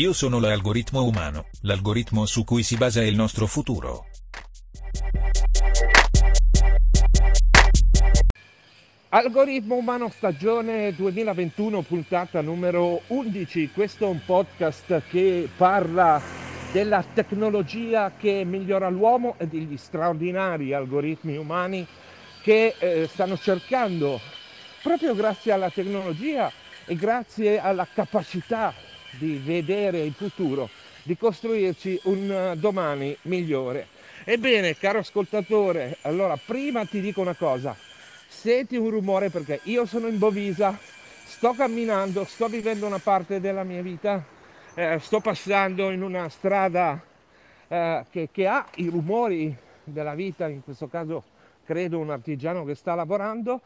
[0.00, 4.06] Io sono l'algoritmo umano, l'algoritmo su cui si basa il nostro futuro.
[9.10, 16.18] Algoritmo Umano stagione 2021 puntata numero 11, questo è un podcast che parla
[16.72, 21.86] della tecnologia che migliora l'uomo e degli straordinari algoritmi umani
[22.42, 24.18] che eh, stanno cercando,
[24.82, 26.50] proprio grazie alla tecnologia
[26.86, 28.88] e grazie alla capacità
[29.18, 30.68] di vedere il futuro,
[31.02, 33.98] di costruirci un domani migliore.
[34.24, 37.74] Ebbene, caro ascoltatore, allora prima ti dico una cosa,
[38.28, 40.78] senti un rumore perché io sono in Bovisa,
[41.24, 44.24] sto camminando, sto vivendo una parte della mia vita,
[44.74, 47.02] eh, sto passando in una strada
[47.66, 51.24] eh, che, che, ha i rumori della vita, in questo caso
[51.64, 53.60] credo un artigiano che sta lavorando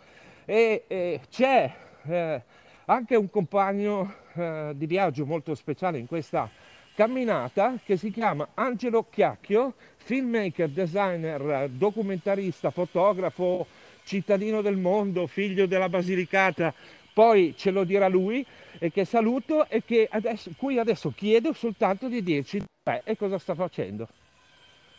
[0.44, 1.72] e, e c'è
[2.04, 2.42] eh,
[2.84, 6.48] anche un compagno eh, di viaggio molto speciale in questa
[6.94, 13.66] camminata che si chiama Angelo Chiacchio, filmmaker, designer, documentarista, fotografo,
[14.04, 16.72] cittadino del mondo, figlio della Basilicata,
[17.12, 18.44] poi ce lo dirà lui
[18.78, 23.38] e che saluto e che adesso, cui adesso chiedo soltanto di dirci beh, e cosa
[23.38, 24.08] sta facendo.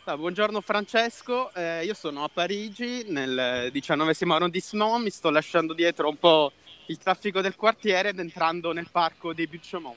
[0.04, 6.08] Ah, buongiorno Francesco, eh, io sono a Parigi nel diciannovesimo arrondissement, mi sto lasciando dietro
[6.08, 6.52] un po'
[6.86, 9.96] il traffico del quartiere ed entrando nel parco dei Bucciamont.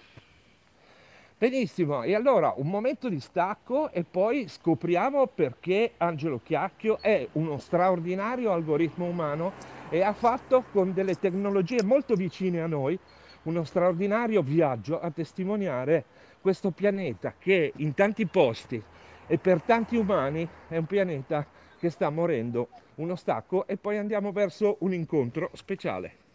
[1.37, 7.59] Benissimo, e allora un momento di stacco e poi scopriamo perché Angelo Chiacchio è uno
[7.59, 9.53] straordinario algoritmo umano
[9.89, 12.99] e ha fatto con delle tecnologie molto vicine a noi
[13.43, 16.03] uno straordinario viaggio a testimoniare
[16.41, 18.81] questo pianeta che in tanti posti
[19.25, 21.45] e per tanti umani è un pianeta
[21.79, 22.67] che sta morendo.
[22.95, 26.27] Uno stacco e poi andiamo verso un incontro speciale.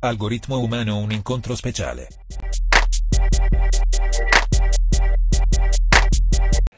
[0.00, 2.06] Algoritmo umano un incontro speciale.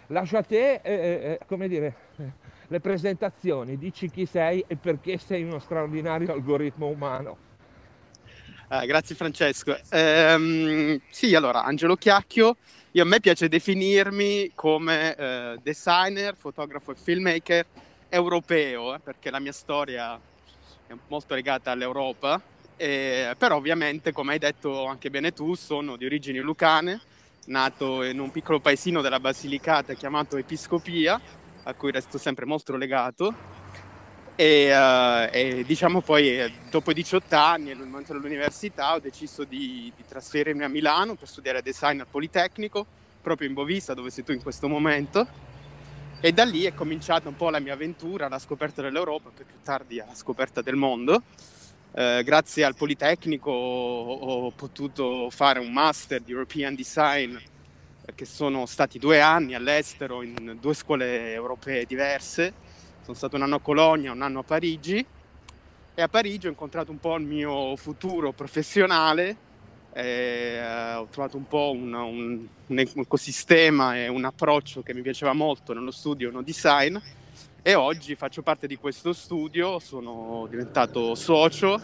[0.06, 1.94] Lascio a te, eh, eh, come dire,
[2.66, 7.36] le presentazioni, dici chi sei e perché sei uno straordinario algoritmo umano.
[8.68, 9.76] Ah, grazie Francesco.
[9.90, 12.56] Ehm, sì, allora, Angelo Chiacchio,
[12.92, 17.66] io, a me piace definirmi come eh, designer, fotografo e filmmaker
[18.08, 20.18] europeo, eh, perché la mia storia
[20.86, 22.49] è molto legata all'Europa
[22.80, 26.98] eh, però ovviamente, come hai detto anche bene tu, sono di origini lucane,
[27.46, 31.20] nato in un piccolo paesino della Basilicata chiamato Episcopia,
[31.64, 33.58] a cui resto sempre molto legato.
[34.34, 39.92] E, uh, e diciamo poi eh, dopo 18 anni, nel momento dell'università, ho deciso di,
[39.94, 42.86] di, trasferirmi a Milano per studiare design al Politecnico,
[43.20, 45.26] proprio in Bovisa, dove sei tu in questo momento.
[46.22, 49.96] E da lì è cominciata un po' la mia avventura, la scoperta dell'Europa, più tardi
[49.96, 51.22] la scoperta del mondo.
[51.92, 58.24] Eh, grazie al Politecnico ho, ho, potuto fare un master di European Design eh, che
[58.24, 62.52] sono stati due anni all'estero in due scuole europee diverse.
[63.02, 65.04] Sono stato un anno a Cologna, un anno a Parigi.
[65.92, 69.36] E a Parigi ho incontrato un po' il mio futuro professionale,
[69.92, 75.32] eh, ho trovato un po' un, un, un ecosistema e un approccio che mi piaceva
[75.32, 76.96] molto nello studio no design
[77.62, 81.78] e oggi faccio parte di questo studio, sono diventato socio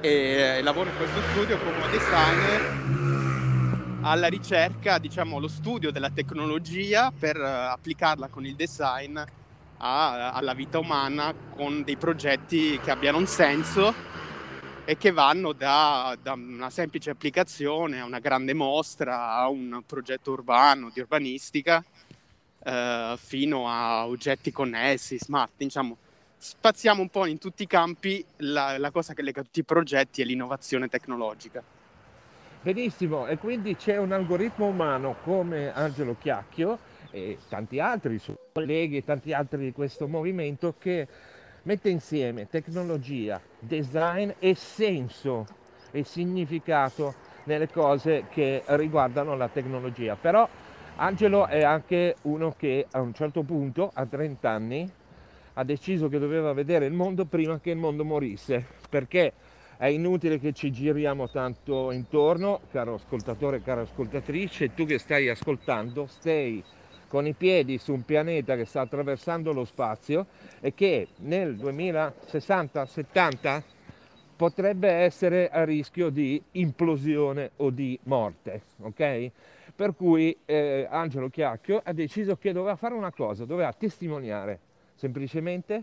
[0.00, 2.86] e lavoro in questo studio come designer
[4.02, 9.18] alla ricerca, diciamo, lo studio della tecnologia per eh, applicarla con il design
[9.78, 13.94] a, alla vita umana con dei progetti che abbiano un senso
[14.84, 20.32] e che vanno da, da, una semplice applicazione a una grande mostra, a un progetto
[20.32, 21.84] urbano, di urbanistica
[22.64, 25.96] eh, fino a oggetti connessi, smart, diciamo,
[26.36, 30.22] spaziamo un po' in tutti i campi, la, la cosa che lega tutti i progetti
[30.22, 31.62] è l'innovazione tecnologica.
[32.60, 36.78] Benissimo, e quindi c'è un algoritmo umano come Angelo Chiacchio
[37.10, 41.06] e tanti altri suoi colleghi e tanti altri di questo movimento che
[41.62, 45.46] mette insieme tecnologia, design e senso
[45.90, 47.14] e significato
[47.44, 50.16] nelle cose che riguardano la tecnologia.
[50.16, 50.48] Però
[51.00, 54.90] Angelo è anche uno che a un certo punto, a 30 anni,
[55.52, 59.32] ha deciso che doveva vedere il mondo prima che il mondo morisse, perché
[59.76, 66.08] è inutile che ci giriamo tanto intorno, caro ascoltatore, cara ascoltatrice, tu che stai ascoltando,
[66.08, 66.64] stai
[67.06, 70.26] con i piedi su un pianeta che sta attraversando lo spazio
[70.58, 73.62] e che nel 2060-70
[74.38, 79.30] potrebbe essere a rischio di implosione o di morte, ok?
[79.74, 84.60] Per cui eh, Angelo Chiacchio ha deciso che doveva fare una cosa, doveva testimoniare
[84.94, 85.82] semplicemente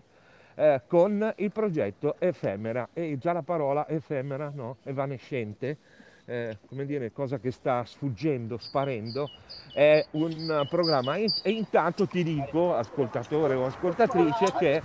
[0.55, 4.77] eh, con il progetto Effemera e già la parola effemera, no?
[4.83, 5.77] evanescente,
[6.23, 9.29] eh, come dire, cosa che sta sfuggendo, sparendo,
[9.73, 14.81] è un programma e intanto ti dico, ascoltatore o ascoltatrice, che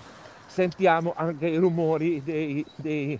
[0.50, 3.18] sentiamo anche i rumori dei, dei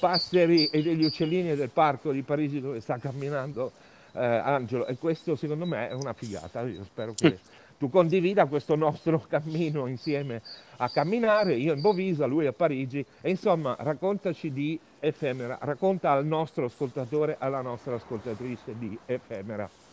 [0.00, 3.72] passeri e degli uccellini del parco di Parigi dove sta camminando
[4.12, 4.86] eh, Angelo.
[4.86, 7.38] E questo secondo me è una figata, io spero che
[7.78, 10.42] tu condivida questo nostro cammino insieme
[10.78, 13.04] a camminare, io in Bovisa, lui a Parigi.
[13.20, 19.83] E insomma raccontaci di Effemera, racconta al nostro ascoltatore, alla nostra ascoltatrice di Effemera.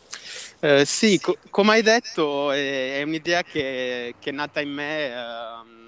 [0.63, 5.07] Eh, sì, co- come hai detto è, è un'idea che, che, è nata in me
[5.07, 5.13] eh,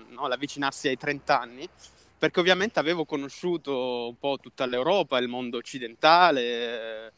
[0.10, 1.70] no, l'avvicinarsi ai 30 anni
[2.18, 7.14] perché ovviamente avevo conosciuto un po' tutta l'Europa, il mondo occidentale,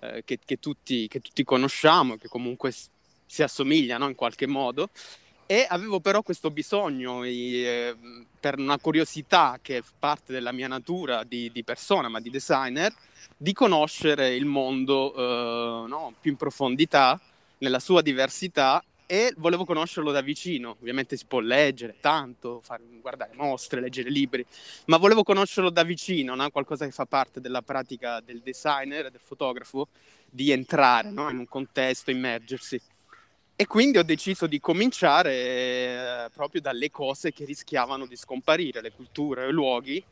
[0.00, 4.88] eh, che, che, tutti, che, tutti, conosciamo, che comunque si assomigliano in qualche modo,
[5.46, 7.96] e avevo però questo bisogno eh,
[8.38, 12.92] per una curiosità che è parte della mia natura di, di persona, ma di designer,
[13.36, 17.20] di conoscere il mondo eh, no, più in profondità,
[17.58, 20.76] nella sua diversità e volevo conoscerlo da vicino.
[20.80, 24.44] Ovviamente si può leggere tanto, fare, guardare mostre, leggere libri,
[24.86, 26.50] ma volevo conoscerlo da vicino, no?
[26.50, 29.88] qualcosa che fa parte della pratica del designer, del fotografo,
[30.28, 31.30] di entrare no?
[31.30, 32.80] in un contesto, immergersi.
[33.58, 38.92] E quindi ho deciso di cominciare eh, proprio dalle cose che rischiavano di scomparire, le
[38.92, 40.04] culture i luoghi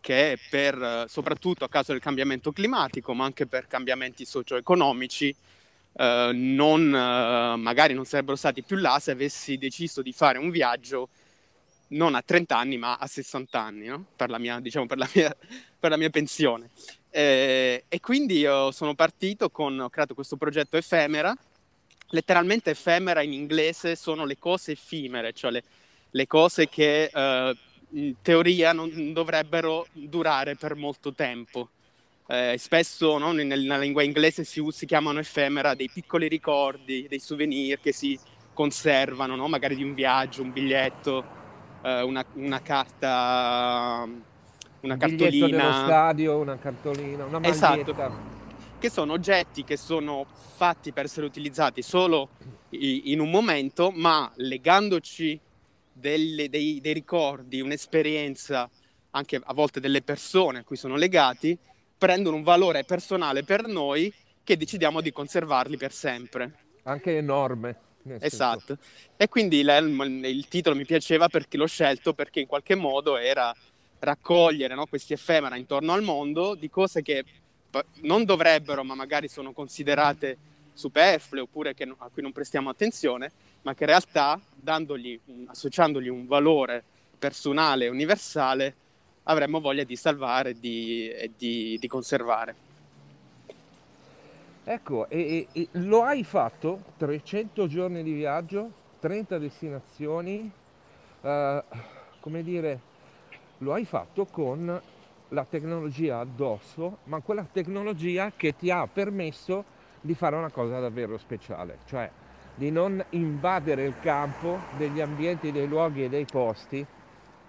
[0.00, 5.34] che per, soprattutto a causa del cambiamento climatico, ma anche per cambiamenti socio-economici,
[5.94, 10.50] eh, non, eh, magari non sarebbero stati più là se avessi deciso di fare un
[10.50, 11.08] viaggio
[11.88, 14.06] non a 30 anni ma a 60 anni, no?
[14.14, 15.34] per, la mia, diciamo, per, la mia,
[15.78, 16.70] per la mia pensione.
[17.10, 21.36] Eh, e quindi io sono partito con, ho creato questo progetto Effemera,
[22.12, 25.64] letteralmente effemera in inglese sono le cose effimere, cioè le,
[26.10, 27.56] le cose che eh,
[27.90, 31.68] in teoria non dovrebbero durare per molto tempo
[32.32, 37.78] eh, spesso no, nella lingua inglese si, si, chiamano effemera dei piccoli ricordi, dei souvenir
[37.80, 38.18] che si
[38.54, 39.48] conservano, no?
[39.48, 41.24] magari di un viaggio, un biglietto,
[41.82, 44.08] eh, una, una, carta,
[44.80, 45.46] una un cartolina.
[45.46, 47.82] dello stadio, una cartolina, una maglietta.
[47.82, 48.40] Esatto.
[48.82, 50.26] Che sono oggetti che sono
[50.56, 52.30] fatti per essere utilizzati solo
[52.70, 55.38] in un momento, ma legandoci
[55.92, 58.68] delle, dei, dei ricordi, un'esperienza,
[59.10, 61.56] anche a volte delle persone a cui sono legati,
[61.96, 64.12] prendono un valore personale per noi
[64.42, 66.52] che decidiamo di conservarli per sempre.
[66.82, 67.76] Anche enorme.
[68.18, 68.78] Esatto.
[69.16, 73.54] E quindi il, il, titolo mi piaceva perché l'ho scelto perché in qualche modo era
[74.00, 77.24] raccogliere no, questi effemera intorno al mondo di cose che
[78.02, 80.36] non dovrebbero, ma magari sono considerate
[80.72, 83.30] superflue oppure che, a cui non prestiamo attenzione,
[83.62, 86.82] ma che in realtà, dandogli, associandogli un valore
[87.18, 88.74] personale e universale,
[89.24, 92.54] avremmo voglia di salvare e di, di, di, conservare.
[94.64, 96.82] Ecco, e, e, lo hai fatto?
[96.96, 98.70] 300 giorni di viaggio,
[99.00, 100.50] 30 destinazioni,
[101.20, 101.62] eh,
[102.20, 102.80] come dire,
[103.58, 104.80] lo hai fatto con
[105.32, 109.64] la tecnologia addosso, ma quella tecnologia che ti ha permesso
[110.00, 112.10] di fare una cosa davvero speciale, cioè
[112.54, 116.84] di non invadere il campo degli ambienti, dei luoghi e dei posti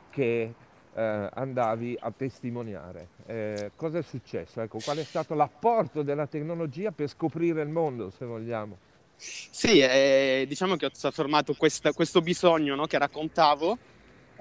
[0.09, 0.53] che
[0.93, 3.07] eh, andavi a testimoniare.
[3.25, 4.61] Eh, cosa è successo?
[4.61, 8.77] Ecco, qual è stato l'apporto della tecnologia per scoprire il mondo, se vogliamo?
[9.15, 13.77] Sì, eh, diciamo che ho trasformato questa, questo bisogno no, che raccontavo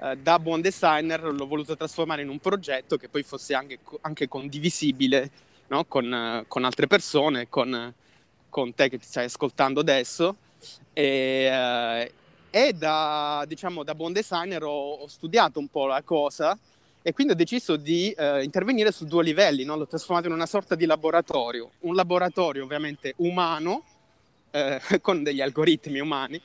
[0.01, 4.27] eh, da buon designer, l'ho voluto trasformare in un progetto che poi fosse anche, anche
[4.27, 5.29] condivisibile
[5.67, 7.93] no, con, con, altre persone, con,
[8.49, 10.37] con, te che ti stai ascoltando adesso.
[10.93, 12.11] E, eh,
[12.49, 16.55] e da, diciamo, da buon designer ho, ho, studiato un po' la cosa
[17.01, 19.75] e quindi ho deciso di eh, intervenire su due livelli, no?
[19.75, 23.83] l'ho trasformato in una sorta di laboratorio, un laboratorio ovviamente umano,
[24.51, 26.39] eh, con degli algoritmi umani,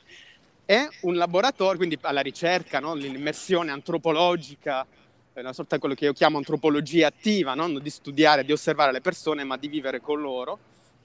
[0.69, 2.93] e un laboratorio, quindi alla ricerca, no?
[2.93, 4.85] l'immersione antropologica,
[5.33, 9.01] una sorta di quello che io chiamo antropologia attiva, non di studiare, di osservare le
[9.01, 10.59] persone, ma di vivere con loro,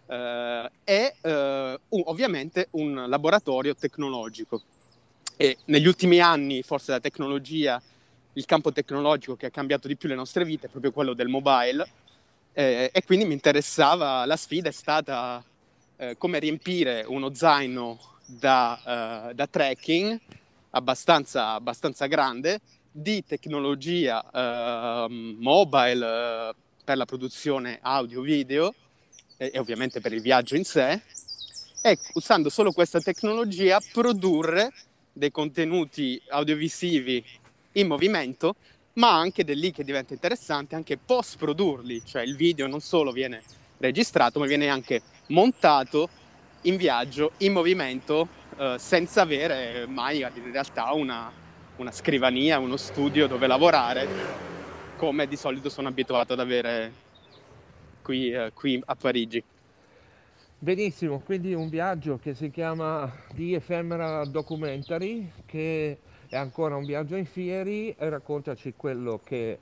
[0.07, 4.61] eh, e eh, un, ovviamente un laboratorio tecnologico.
[5.35, 7.81] E negli ultimi anni, forse la tecnologia,
[8.35, 11.29] il campo tecnologico che ha cambiato di più le nostre vite è proprio quello del
[11.29, 11.89] mobile.
[12.53, 15.43] Eh, e quindi mi interessava, la sfida è stata
[15.97, 20.21] eh, come riempire uno zaino da, uh, da trekking
[20.71, 26.55] abbastanza, abbastanza, grande di tecnologia uh, mobile uh,
[26.85, 28.75] per la produzione audio-video
[29.37, 31.01] e, e ovviamente per il viaggio in sé.
[31.83, 34.73] E usando solo questa tecnologia produrre
[35.13, 37.25] dei contenuti audiovisivi
[37.73, 38.57] in movimento,
[38.95, 43.13] ma anche da lì che diventa interessante anche post produrli, cioè il video non solo
[43.13, 43.43] viene
[43.79, 46.09] registrato, ma viene anche montato
[46.65, 51.31] in viaggio, in movimento, eh, senza avere mai in realtà una,
[51.77, 54.07] una scrivania, uno studio dove lavorare,
[54.97, 56.93] come di solito sono abituato ad avere
[58.03, 59.43] qui, eh, qui a Parigi.
[60.59, 67.17] Benissimo, quindi un viaggio che si chiama The Ephemera Documentary, che è ancora un viaggio
[67.17, 69.59] in fieri raccontaci quello che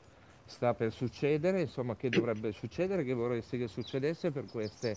[0.52, 4.96] sta per succedere, insomma che dovrebbe succedere, che vorresti che succedesse per queste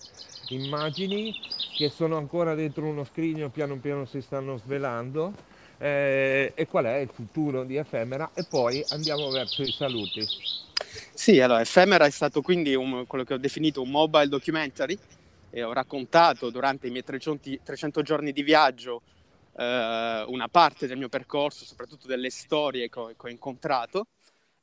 [0.49, 1.33] immagini
[1.75, 5.33] che sono ancora dentro uno scrigno, piano piano si stanno svelando
[5.77, 10.27] eh, e qual è il futuro di Ephemera e poi andiamo verso i saluti.
[11.13, 14.97] Sì, allora Ephemera è stato quindi un, quello che ho definito un mobile documentary
[15.49, 19.01] e ho raccontato durante i miei 300, 300 giorni di viaggio
[19.57, 24.07] eh, una parte del mio percorso, soprattutto delle storie che ho, che ho incontrato.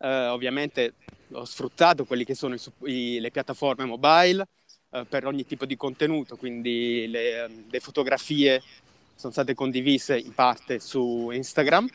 [0.02, 0.94] Eh, ovviamente
[1.30, 4.44] ho sfruttato quelle che sono i, i, le piattaforme mobile
[4.90, 8.60] eh, per ogni tipo di contenuto, quindi le, le, fotografie
[9.14, 11.88] sono state condivise in parte su Instagram.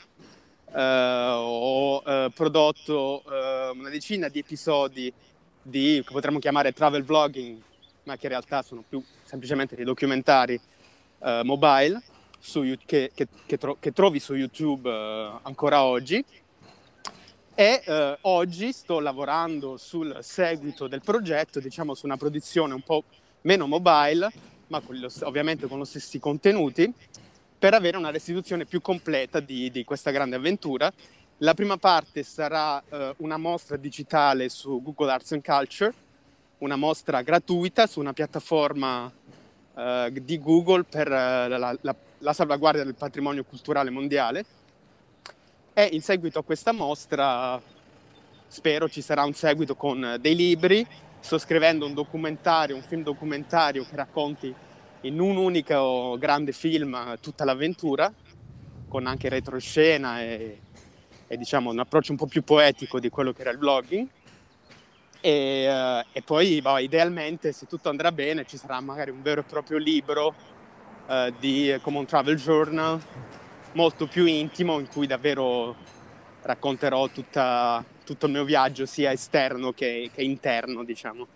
[0.74, 5.12] Eh, ho eh, prodotto eh, una decina di episodi
[5.62, 7.62] di che potremmo chiamare travel vlogging
[8.04, 10.58] ma che in realtà sono più semplicemente dei documentari
[11.44, 12.02] mobile
[12.40, 16.24] su, che, che, che, tro- che, trovi su YouTube uh, ancora oggi.
[17.60, 23.06] E uh, oggi sto lavorando sul seguito del progetto, diciamo su una produzione un po'
[23.42, 24.30] meno mobile,
[24.68, 26.94] ma con lo, ovviamente con gli stessi contenuti,
[27.58, 30.94] per avere una restituzione più completa di, di questa grande avventura.
[31.38, 32.84] La prima parte sarà
[33.18, 35.92] una mostra digitale su Google Arts and Culture,
[36.60, 39.06] una mostra gratuita su una piattaforma
[39.74, 44.46] uh, di Google per uh, la, la, la, salvaguardia del patrimonio culturale mondiale.
[45.80, 47.62] E in seguito a questa mostra
[48.48, 50.84] spero ci sarà un seguito con dei libri.
[51.20, 54.52] Sto scrivendo un documentario, un film documentario che racconti
[55.02, 58.12] in un unico grande film tutta l'avventura,
[58.88, 60.62] con anche retroscena e,
[61.28, 64.08] e diciamo un approccio un po' più poetico di quello che era il blogging.
[65.22, 69.42] E, uh, e poi boh, idealmente se tutto andrà bene ci sarà magari un vero
[69.42, 70.34] e proprio libro
[71.06, 73.00] uh, di, come un travel journal
[73.78, 75.76] molto più intimo in cui davvero
[76.42, 81.28] racconterò tutta, tutto il mio viaggio sia esterno che, che interno diciamo.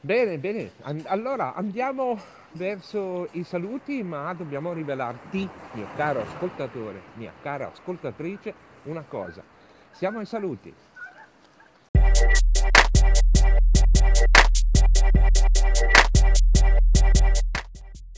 [0.00, 0.70] Bene bene.
[1.06, 2.16] Allora andiamo
[2.52, 9.42] verso i saluti ma dobbiamo rivelarti mio caro ascoltatore mia cara ascoltatrice una cosa.
[9.90, 10.72] Siamo ai saluti.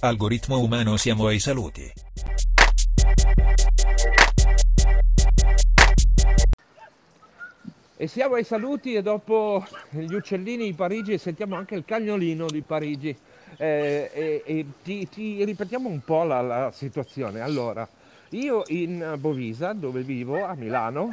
[0.01, 1.93] Algoritmo umano siamo ai saluti.
[8.03, 12.63] E siamo ai saluti e dopo gli uccellini di Parigi sentiamo anche il cagnolino di
[12.63, 13.15] Parigi.
[13.59, 17.41] Eh, e, e ti, ti, ripetiamo un po' la, la, situazione.
[17.43, 17.87] Allora,
[18.31, 21.11] io in Bovisa, dove vivo, a Milano,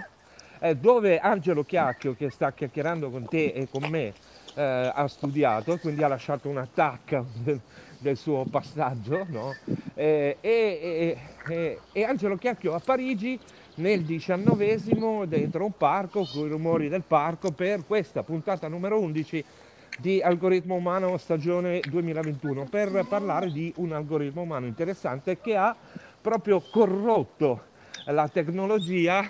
[0.59, 4.13] eh, dove Angelo Chiacchio, che sta chiacchierando con te e con me,
[4.55, 7.59] eh, ha studiato, quindi ha lasciato un attacco del,
[7.97, 9.53] del suo passaggio, no?
[9.93, 11.17] eh, e,
[11.91, 13.37] e, Angelo Chiacchio a Parigi
[13.77, 19.45] nel diciannovesimo dentro un parco con i rumori del parco per questa puntata numero 11
[19.99, 25.75] di Algoritmo Umano stagione 2021 per parlare di un algoritmo umano interessante che ha
[26.21, 27.65] proprio corrotto
[28.05, 29.27] la tecnologia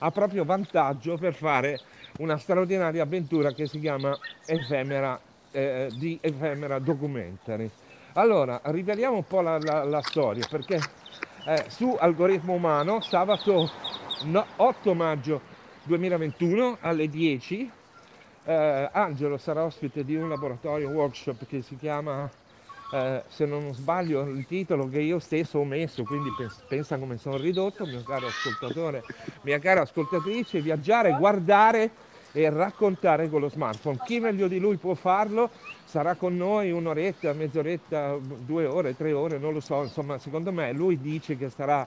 [0.00, 1.78] a proprio vantaggio per fare
[2.18, 5.18] una straordinaria avventura che si chiama Ephemera,
[5.50, 7.70] eh, di Ephemera Documentary.
[8.14, 10.80] Allora, riveliamo un po' la, la, la storia perché
[11.48, 13.70] eh, su Algoritmo Umano sabato
[14.24, 15.40] no, 8 maggio
[15.84, 17.72] 2021 alle 10
[18.44, 22.30] eh, Angelo sarà ospite di un laboratorio workshop che si chiama
[22.92, 27.18] eh, se non sbaglio il titolo che io stesso ho messo, quindi pens- pensa come
[27.18, 29.02] sono ridotto, mio caro ascoltatore,
[29.42, 31.90] mia cara ascoltatrice, viaggiare, guardare
[32.38, 33.98] e raccontare con lo smartphone.
[34.04, 35.50] Chi meglio di lui può farlo?
[35.84, 40.72] Sarà con noi un'oretta, mezz'oretta, due ore, tre ore, non lo so, insomma secondo me
[40.72, 41.84] lui dice che sarà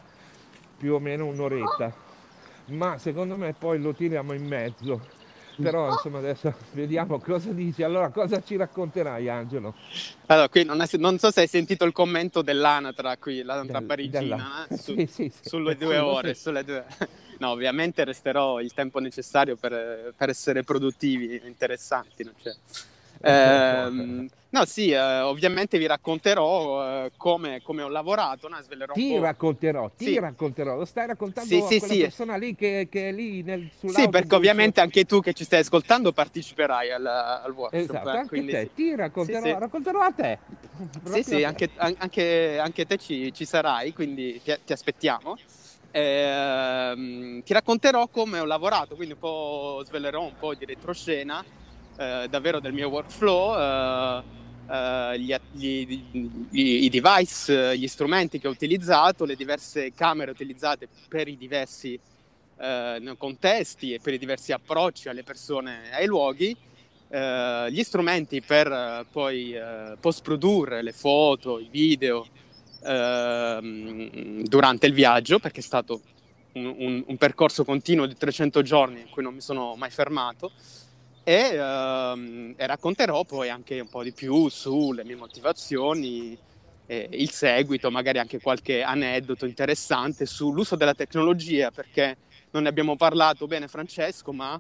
[0.78, 1.94] più o meno un'oretta,
[2.72, 5.20] ma secondo me poi lo tiriamo in mezzo
[5.62, 7.84] però insomma adesso vediamo cosa dici.
[7.84, 9.74] Allora cosa ci racconterai Angelo?
[10.28, 13.88] Allora, qui non, è, non so se hai sentito il commento dell'Anatra qui, l'Anatra Del,
[13.88, 14.68] parigina, della...
[14.70, 15.50] eh, su, sì, sì, sì.
[15.50, 16.86] sulle due ore, sulle due...
[17.42, 22.30] No, ovviamente resterò il tempo necessario per, per essere produttivi e interessanti.
[23.24, 28.60] Ehm, no, sì, eh, ovviamente vi racconterò eh, come, come ho lavorato, no?
[28.62, 30.20] svelerò Ti racconterò, ti Sì.
[30.20, 32.00] racconterò, lo stai raccontando Sì, a sì, quella sì.
[32.02, 35.60] persona lì che, che è lì nel, Sì, perché ovviamente anche tu che ci stai
[35.60, 37.78] ascoltando parteciperai al, al workshop.
[37.78, 38.72] Esatto, eh, anche quindi te, sì.
[38.74, 40.40] ti racconterò, Sì, racconterò a te.
[41.04, 45.36] Sì, sì, anche, an- anche- anche te ci, ci sarai, quindi ti, ti aspettiamo.
[45.92, 51.44] Ehm, ti racconterò come ho lavorato, quindi un po' svelerò un po' di retroscena,
[52.02, 54.24] eh, davvero del mio workflow, eh,
[54.70, 56.04] eh, gli, gli-
[56.50, 61.38] gli- i device, eh, gli strumenti che ho utilizzato, le diverse camere utilizzate per i
[61.38, 62.00] diversi
[62.58, 66.56] eh, contesti e per i diversi approcci alle persone, ai luoghi
[67.14, 69.54] gli strumenti per poi
[70.00, 72.26] post-produrre le foto, i video
[72.84, 76.00] ehm, durante il viaggio, perché è stato
[76.54, 80.52] un, un- un percorso continuo di 300 giorni in cui non mi sono mai fermato.
[81.24, 86.38] E, ehm, e racconterò poi anche un po' di più sulle mie motivazioni,
[86.88, 92.18] e il seguito, magari anche qualche aneddoto interessante sull'uso della tecnologia, perché
[92.52, 94.60] non ne abbiamo parlato bene Francesco, ma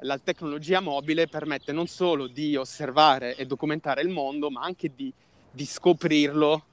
[0.00, 5.12] la tecnologia mobile permette non solo di osservare e documentare il mondo, ma anche di,
[5.50, 6.64] di scoprirlo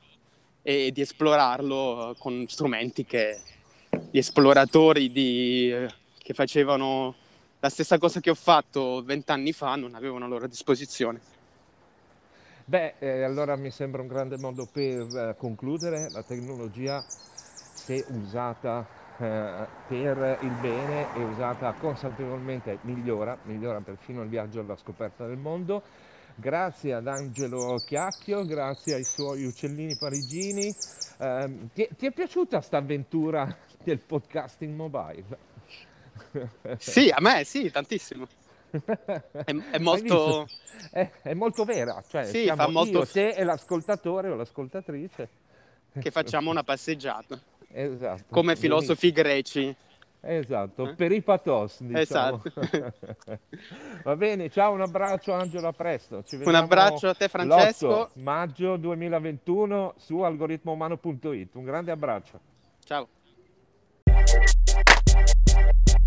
[0.62, 3.40] e di esplorarlo eh, con strumenti che
[4.12, 7.16] gli esploratori di- eh, che facevano
[7.68, 11.20] la stessa cosa che ho fatto vent'anni fa non avevano a loro disposizione.
[12.64, 16.10] Beh, eh, allora mi sembra un grande modo per eh, concludere.
[16.10, 24.30] La tecnologia, se usata eh, per il bene e usata consapevolmente, migliora, migliora perfino il
[24.30, 25.82] viaggio alla scoperta del mondo.
[26.36, 30.74] Grazie ad Angelo Chiacchio, grazie ai suoi uccellini parigini.
[31.18, 35.57] Ehm, ti, ti è piaciuta sta avventura del podcasting mobile?
[36.78, 38.28] Sì, a me sì, tantissimo.
[38.70, 40.48] È, è molto...
[40.92, 45.30] È, è molto vera, cioè Sì, fa molto- io, te e l'ascoltatore o l'ascoltatrice.
[46.00, 47.40] che facciamo una passeggiata,
[47.72, 48.24] Esatto.
[48.30, 49.76] come filosofi greci.
[50.20, 50.94] Esatto, Eh?
[50.96, 52.42] per i patos, diciamo.
[52.44, 53.40] Esatto.
[54.04, 56.24] Va bene, ciao, un abbraccio Angelo, a presto.
[56.24, 61.56] Ci Un abbraccio a te Francesco, l'8 maggio 2021 su algoritmoumano.it.
[61.56, 62.40] Un grande abbraccio.
[62.84, 63.08] ciao.